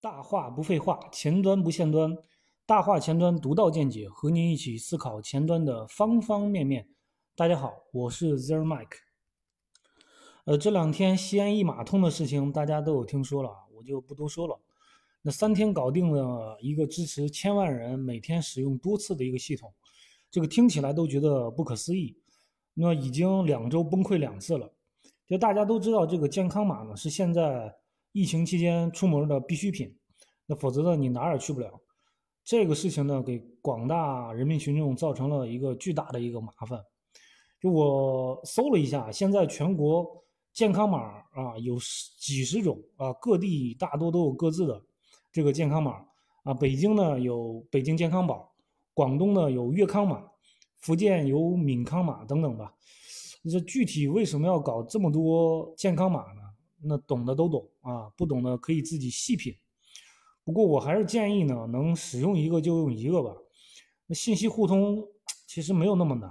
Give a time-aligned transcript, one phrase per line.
[0.00, 2.16] 大话不废话，前端不限端，
[2.66, 6.86] 大话前端独到见解，和您一起思考前端的方方面面。
[7.34, 8.98] 大家好，我是 Zero Mike。
[10.44, 14.60] 呃，这两天西安一码通的事情大家都有听说了，我就不多说了。
[15.22, 19.72] 那三天搞定了一个支持千万人每天使用多次的一个系统，
[20.30, 22.16] 这个听起来都觉得不可思议。
[22.74, 24.72] 那已经两周崩溃两次了。
[25.26, 27.74] 就大家都知道，这个健康码呢是现在
[28.16, 29.94] 疫情期间出门的必需品，
[30.46, 31.70] 那否则呢你哪儿也去不了。
[32.42, 36.82] 这个事情呢给广大人民群众造成了一个巨大的一个麻烦。
[37.60, 40.24] 就我搜了一下，现在全国
[40.54, 40.98] 健康码
[41.32, 41.76] 啊有
[42.18, 44.82] 几十种啊，各地大多都有各自的
[45.30, 46.02] 这个健康码
[46.44, 46.54] 啊。
[46.54, 48.50] 北京呢有北京健康宝，
[48.94, 50.24] 广东呢有粤康码，
[50.78, 52.72] 福建有闽康码等等吧。
[53.52, 56.45] 这具体为什么要搞这么多健康码呢？
[56.82, 59.54] 那懂的都懂啊，不懂的可以自己细品。
[60.44, 63.34] 不过我还是建议呢，能使用一个就用一个吧。
[64.06, 65.04] 那信息互通
[65.46, 66.30] 其实没有那么难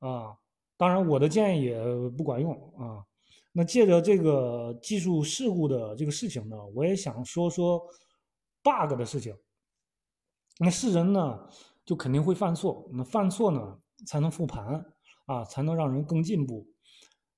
[0.00, 0.36] 啊。
[0.76, 1.78] 当然，我的建议也
[2.16, 3.04] 不管用啊。
[3.52, 7.80] 那借着这个技术事故的这个事情呢，我也想说说
[8.62, 9.36] bug 的事情。
[10.58, 11.48] 那是人呢，
[11.84, 14.84] 就肯定会犯错，那犯错呢才能复盘。
[15.26, 16.66] 啊，才能让人更进步。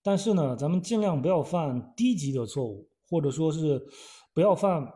[0.03, 3.81] 但是呢，咱们尽量不要犯低级的错误，或者说是
[4.34, 4.86] 不要犯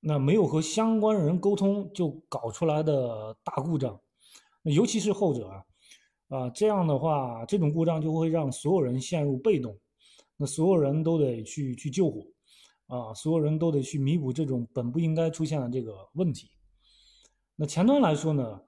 [0.00, 3.98] 那没有和相关人沟通就搞出来的大故障。
[4.62, 5.64] 那尤其是后者啊，
[6.28, 9.78] 啊，这样的话，这种故障就会让所有人陷入被动。
[10.36, 12.26] 那所有人都得去去救火，
[12.86, 16.50] 啊，所有人都得去弥补这种本不应该出现的这个问题。
[17.56, 18.60] 那前端来说呢？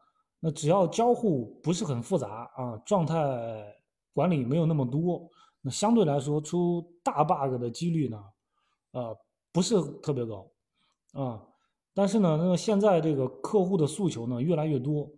[0.42, 3.14] 那只要交互不是很复杂啊，状态
[4.14, 5.28] 管理没有那么多，
[5.62, 8.22] 那相对来说出大 bug 的几率呢，
[8.92, 9.16] 呃，
[9.52, 10.50] 不是特别高
[11.12, 11.42] 啊。
[11.94, 15.10] 但是呢，那个现在这个客户的诉求呢越来越多，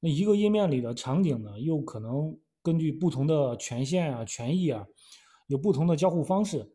[0.00, 4.86] 那一个页面里的场景呢又可能根据不同的权限啊、权益啊，
[5.46, 6.68] 有不同的交互方式，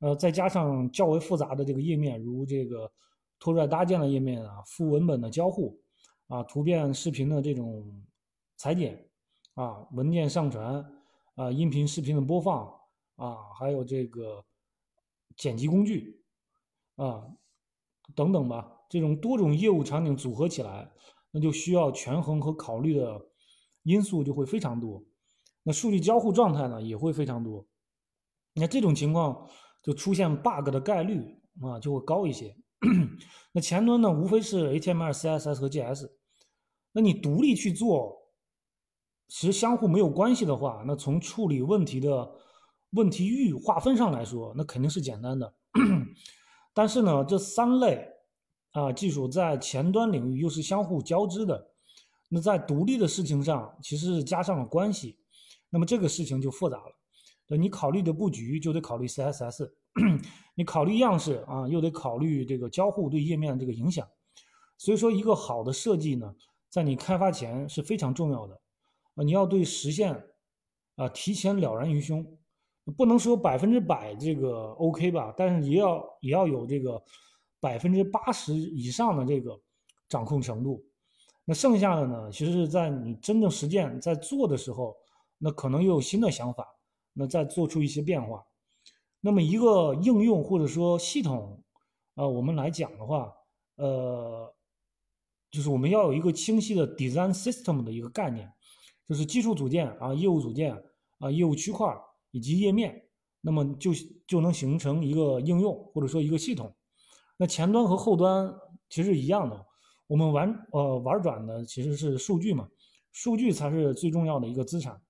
[0.00, 2.90] 呃，再加上较为复杂的这个页面，如这个
[3.38, 5.78] 拖拽搭建的页面啊、副文本的交互。
[6.28, 7.84] 啊，图片、视频的这种
[8.56, 9.04] 裁剪，
[9.54, 10.80] 啊，文件上传，
[11.40, 12.70] 啊，音频、视频的播放，
[13.16, 14.44] 啊，还有这个
[15.38, 16.22] 剪辑工具，
[16.96, 17.24] 啊，
[18.14, 20.92] 等等吧，这种多种业务场景组合起来，
[21.30, 23.30] 那就需要权衡和考虑的
[23.84, 25.02] 因素就会非常多，
[25.62, 27.66] 那数据交互状态呢也会非常多，
[28.52, 29.48] 那这种情况
[29.82, 32.54] 就出现 bug 的概率啊就会高一些。
[33.52, 36.10] 那前端呢，无非是 HTML、CSS 和 JS。
[36.92, 38.19] 那你独立去做，
[39.30, 42.28] 其实相互没有关系的话，那从处理问题的
[42.90, 45.54] 问题域划分上来说，那肯定是简单的。
[46.74, 48.04] 但是呢，这三类
[48.72, 51.70] 啊技术在前端领域又是相互交织的。
[52.28, 55.16] 那在独立的事情上，其实是加上了关系。
[55.70, 56.92] 那么这个事情就复杂了。
[57.46, 59.70] 那你考虑的布局就得考虑 CSS，
[60.56, 64.06] 你考虑样式啊，又得考虑这个交互对页面这个影响。
[64.76, 66.34] 所以说，一个好的设计呢。
[66.68, 68.60] 在你开发前是非常重要的，
[69.22, 70.12] 你要对实现，
[70.96, 72.26] 啊，提前了然于胸，
[72.96, 77.02] 不能说百分之百这个 OK 吧，但是也要也要有这个
[77.60, 79.60] 百分之八十以上的这个
[80.08, 80.84] 掌控程度。
[81.44, 84.96] 那剩下的呢，其实是在你真正实践在做的时候，
[85.38, 86.66] 那可能又有新的想法，
[87.12, 88.44] 那再做出一些变化。
[89.20, 91.62] 那么一个应用或者说系统，
[92.14, 93.32] 啊，我们来讲的话，
[93.76, 94.54] 呃。
[95.52, 98.48] 就是我们要有一个清晰的 design system 的一个概念，
[99.10, 100.80] 就是基础组件啊、业务组件
[101.18, 101.92] 啊、业务区块
[102.30, 103.02] 以及页面，
[103.40, 103.90] 那么就
[104.24, 106.72] 就能形成一个应用或者说一个系统。
[107.36, 108.54] 那前端和后端
[108.88, 109.66] 其实一样的，
[110.06, 112.68] 我们玩呃玩转的其实是数据嘛，
[113.10, 115.02] 数据才是最重要的一个资产。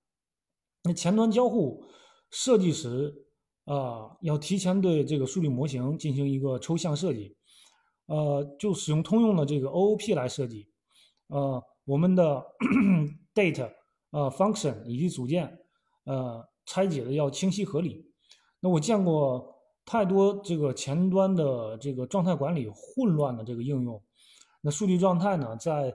[0.83, 1.85] 那前端交互
[2.31, 3.13] 设计时
[3.65, 7.37] 啊，要提前对这个数据模型进行一个抽象设计。
[8.07, 10.67] 呃，就使用通用的这个 OOP 来设计，
[11.27, 12.43] 呃，我们的
[13.33, 13.71] data
[14.11, 15.59] 呃 function 以及组件
[16.05, 18.05] 呃拆解的要清晰合理。
[18.59, 24.01] 那我见过太多这个前端的这个状态管理混乱的这个应用，
[24.61, 25.93] 那数据状态呢在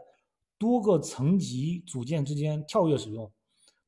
[0.58, 3.30] 多个层级组件之间跳跃使用，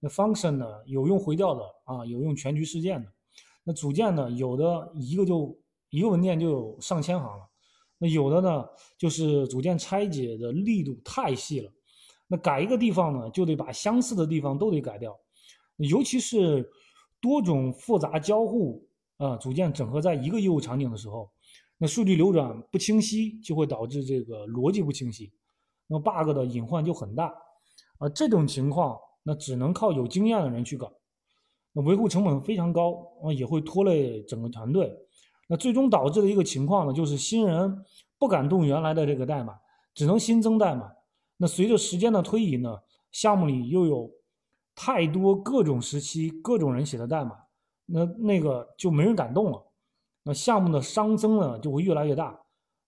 [0.01, 3.13] 那 function 呢有用回调的啊，有用全局事件的，
[3.65, 5.59] 那组件呢有的一个就
[5.91, 7.45] 一个文件就有上千行了。
[7.99, 8.65] 那有的呢，
[8.97, 11.73] 就是组件拆解的力度太细了，
[12.29, 15.19] 那改一个地方呢，就得把相似的地方都得改掉，
[15.79, 16.71] 尤其是
[17.21, 18.87] 多种复杂交互
[19.17, 21.31] 啊组件整合在一个业务场景的时候，
[21.79, 25.33] 那数据流转不清晰，就会导致这个逻辑不清晰，
[25.87, 27.33] 那么 bug 的隐患就很大。
[27.99, 30.93] 啊，这种情况那只能靠有经验的人去搞，
[31.73, 32.93] 那维护成本非常高
[33.25, 34.95] 啊，也会拖累整个团队。
[35.49, 37.85] 那最终导致的一个情况呢，就是新人
[38.19, 39.55] 不敢动原来的这个代码，
[39.95, 40.93] 只能新增代码。
[41.39, 42.79] 那随着时间的推移呢，
[43.11, 44.11] 项目里又有
[44.75, 47.37] 太多各种时期各种人写的代码，
[47.87, 49.67] 那那个就没人敢动了。
[50.25, 52.39] 那项目的熵增呢就会越来越大，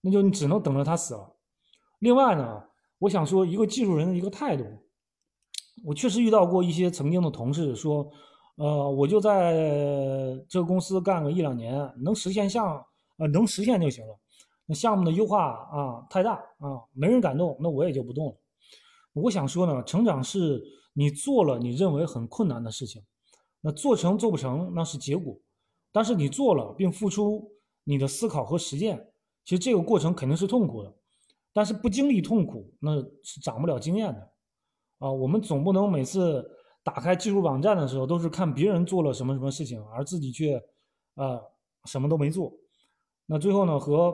[0.01, 1.35] 那就你只能等着它死了。
[1.97, 2.63] 另外呢，
[2.99, 4.63] 我想说一个技术人的一个态度，
[5.83, 8.11] 我确实遇到过一些曾经的同事说。
[8.57, 9.53] 呃，我就在
[10.47, 12.85] 这个公司干个一两年，能实现项，
[13.17, 14.19] 呃，能实现就行了。
[14.65, 18.35] 那项目的优化啊太大啊，没人敢动，那我也就不动了。
[19.13, 20.61] 我想说呢，成长是
[20.93, 23.03] 你做了你认为很困难的事情，
[23.61, 25.37] 那做成做不成那是结果，
[25.91, 27.51] 但是你做了并付出
[27.83, 29.11] 你的思考和实践，
[29.43, 30.93] 其实这个过程肯定是痛苦的，
[31.53, 34.31] 但是不经历痛苦那是长不了经验的。
[34.99, 36.57] 啊，我们总不能每次。
[36.83, 40.59] 打开技术网站的时候，都是看别人做了什么什么事情，而自己却，
[41.13, 41.39] 呃，
[41.85, 42.51] 什么都没做。
[43.27, 44.11] 那最后呢，和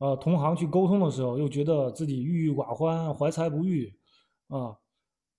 [0.00, 3.94] 呃同行去沟通的时候，又觉得自己郁郁寡欢、怀才不遇，
[4.48, 4.76] 啊，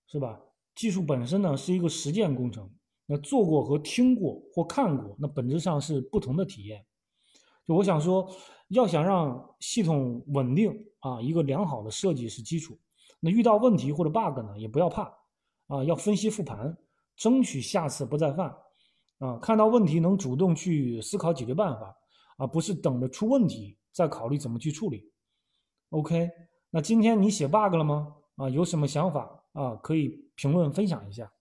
[0.08, 0.40] 是吧？
[0.74, 2.70] 技术本身呢是一个实践工程，
[3.06, 6.86] 那做过和听过或看过，那本质上是不同的体验。
[7.68, 8.30] 就我想说，
[8.70, 12.80] 要想让系统稳定啊，一个良好的设计是基础。
[13.20, 15.14] 那遇到问题或者 bug 呢，也不要怕。
[15.68, 16.78] 啊，要分析复盘，
[17.16, 18.56] 争取下次不再犯。
[19.20, 21.96] 啊，看到问题能主动去思考解决办法，
[22.38, 25.12] 而不是等着出问题再考虑怎么去处理。
[25.90, 26.30] OK，
[26.70, 28.16] 那今天你写 bug 了吗？
[28.38, 29.76] 啊，有什么想法啊？
[29.76, 31.32] 可以评论分享一下。